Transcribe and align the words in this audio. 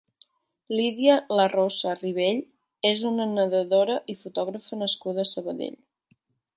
Lídia 0.77 1.17
Larrosa 1.39 1.93
Ribell 1.99 2.41
és 2.95 3.05
una 3.13 3.29
nedadora 3.37 4.01
i 4.15 4.19
fotògrafa 4.27 4.83
nascuda 4.85 5.29
a 5.29 5.33
Sabadell. 5.35 5.81